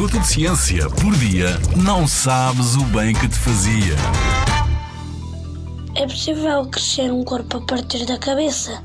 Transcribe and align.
minuto 0.00 0.18
de 0.18 0.28
ciência 0.28 0.88
por 0.88 1.14
dia, 1.18 1.48
não 1.76 2.08
sabes 2.08 2.74
o 2.74 2.84
bem 2.84 3.12
que 3.12 3.28
te 3.28 3.36
fazia. 3.36 3.94
É 5.94 6.06
possível 6.06 6.64
crescer 6.70 7.12
um 7.12 7.22
corpo 7.22 7.58
a 7.58 7.60
partir 7.60 8.06
da 8.06 8.16
cabeça? 8.16 8.82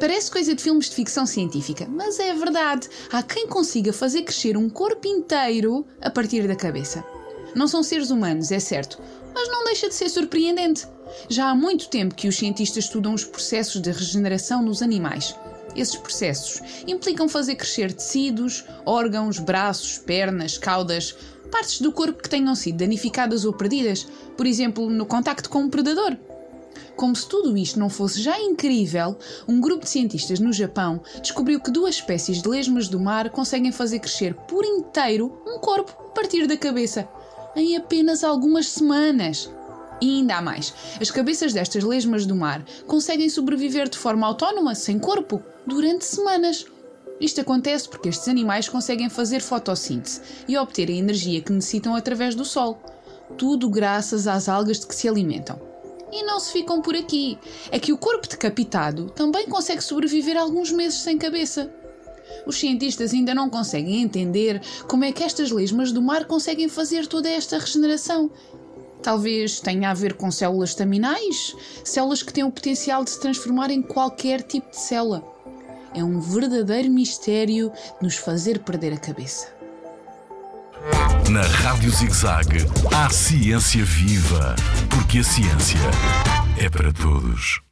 Parece 0.00 0.30
coisa 0.30 0.54
de 0.54 0.62
filmes 0.62 0.88
de 0.88 0.96
ficção 0.96 1.26
científica, 1.26 1.86
mas 1.86 2.18
é 2.18 2.32
verdade. 2.32 2.88
Há 3.12 3.22
quem 3.22 3.46
consiga 3.46 3.92
fazer 3.92 4.22
crescer 4.22 4.56
um 4.56 4.70
corpo 4.70 5.06
inteiro 5.06 5.86
a 6.00 6.08
partir 6.08 6.48
da 6.48 6.56
cabeça. 6.56 7.04
Não 7.54 7.68
são 7.68 7.82
seres 7.82 8.08
humanos, 8.08 8.50
é 8.50 8.58
certo, 8.58 8.98
mas 9.34 9.46
não 9.50 9.64
deixa 9.64 9.90
de 9.90 9.94
ser 9.94 10.08
surpreendente. 10.08 10.86
Já 11.28 11.50
há 11.50 11.54
muito 11.54 11.90
tempo 11.90 12.14
que 12.14 12.28
os 12.28 12.36
cientistas 12.38 12.84
estudam 12.84 13.12
os 13.12 13.24
processos 13.24 13.78
de 13.78 13.90
regeneração 13.90 14.62
nos 14.62 14.80
animais. 14.80 15.34
Esses 15.74 15.96
processos 15.96 16.60
implicam 16.86 17.28
fazer 17.28 17.56
crescer 17.56 17.92
tecidos, 17.92 18.64
órgãos, 18.86 19.38
braços, 19.38 19.98
pernas, 19.98 20.56
caudas, 20.56 21.16
partes 21.50 21.80
do 21.80 21.92
corpo 21.92 22.22
que 22.22 22.28
tenham 22.28 22.54
sido 22.54 22.78
danificadas 22.78 23.44
ou 23.44 23.52
perdidas, 23.52 24.06
por 24.36 24.46
exemplo, 24.46 24.88
no 24.90 25.06
contacto 25.06 25.48
com 25.48 25.60
um 25.60 25.70
predador. 25.70 26.16
Como 26.96 27.14
se 27.14 27.28
tudo 27.28 27.56
isto 27.56 27.78
não 27.78 27.88
fosse 27.88 28.20
já 28.22 28.38
incrível, 28.40 29.16
um 29.48 29.60
grupo 29.60 29.84
de 29.84 29.90
cientistas 29.90 30.38
no 30.38 30.52
Japão 30.52 31.02
descobriu 31.20 31.60
que 31.60 31.70
duas 31.70 31.96
espécies 31.96 32.40
de 32.40 32.48
lesmas 32.48 32.88
do 32.88 33.00
mar 33.00 33.30
conseguem 33.30 33.72
fazer 33.72 33.98
crescer 33.98 34.34
por 34.34 34.64
inteiro 34.64 35.40
um 35.46 35.58
corpo 35.58 35.92
a 35.98 36.10
partir 36.10 36.46
da 36.46 36.56
cabeça, 36.56 37.08
em 37.56 37.76
apenas 37.76 38.22
algumas 38.22 38.68
semanas. 38.68 39.50
E 40.04 40.16
ainda 40.18 40.36
há 40.36 40.42
mais: 40.42 40.74
as 41.00 41.10
cabeças 41.10 41.54
destas 41.54 41.82
lesmas 41.82 42.26
do 42.26 42.36
mar 42.36 42.62
conseguem 42.86 43.30
sobreviver 43.30 43.88
de 43.88 43.96
forma 43.96 44.26
autónoma, 44.26 44.74
sem 44.74 44.98
corpo, 44.98 45.42
durante 45.66 46.04
semanas. 46.04 46.66
Isto 47.18 47.40
acontece 47.40 47.88
porque 47.88 48.10
estes 48.10 48.28
animais 48.28 48.68
conseguem 48.68 49.08
fazer 49.08 49.40
fotossíntese 49.40 50.20
e 50.46 50.58
obter 50.58 50.90
a 50.90 50.92
energia 50.92 51.40
que 51.40 51.54
necessitam 51.54 51.96
através 51.96 52.34
do 52.34 52.44
sol. 52.44 52.78
Tudo 53.38 53.70
graças 53.70 54.26
às 54.26 54.46
algas 54.46 54.78
de 54.78 54.86
que 54.86 54.94
se 54.94 55.08
alimentam. 55.08 55.58
E 56.12 56.22
não 56.22 56.38
se 56.38 56.52
ficam 56.52 56.82
por 56.82 56.94
aqui. 56.94 57.38
É 57.70 57.78
que 57.78 57.90
o 57.90 57.96
corpo 57.96 58.28
decapitado 58.28 59.08
também 59.08 59.46
consegue 59.46 59.82
sobreviver 59.82 60.36
alguns 60.36 60.70
meses 60.70 60.98
sem 60.98 61.16
cabeça. 61.16 61.72
Os 62.46 62.58
cientistas 62.58 63.14
ainda 63.14 63.34
não 63.34 63.48
conseguem 63.48 64.02
entender 64.02 64.60
como 64.86 65.04
é 65.04 65.12
que 65.12 65.24
estas 65.24 65.50
lesmas 65.50 65.92
do 65.92 66.02
mar 66.02 66.26
conseguem 66.26 66.68
fazer 66.68 67.06
toda 67.06 67.30
esta 67.30 67.58
regeneração. 67.58 68.30
Talvez 69.04 69.60
tenha 69.60 69.90
a 69.90 69.94
ver 69.94 70.14
com 70.14 70.30
células 70.30 70.70
staminais, 70.70 71.54
células 71.84 72.22
que 72.22 72.32
têm 72.32 72.42
o 72.42 72.50
potencial 72.50 73.04
de 73.04 73.10
se 73.10 73.20
transformar 73.20 73.70
em 73.70 73.82
qualquer 73.82 74.40
tipo 74.40 74.70
de 74.70 74.80
célula. 74.80 75.22
É 75.94 76.02
um 76.02 76.18
verdadeiro 76.18 76.90
mistério 76.90 77.70
de 77.70 78.02
nos 78.02 78.16
fazer 78.16 78.60
perder 78.60 78.94
a 78.94 78.96
cabeça. 78.96 79.48
Na 81.30 81.42
Rádio 81.42 81.90
ZigZag, 81.90 82.66
há 82.94 83.10
ciência 83.10 83.84
viva, 83.84 84.56
porque 84.88 85.18
a 85.18 85.24
ciência 85.24 85.78
é 86.58 86.70
para 86.70 86.90
todos. 86.90 87.63